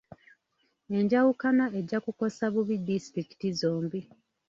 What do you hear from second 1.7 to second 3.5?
ejja kukosa bubi disitulikiti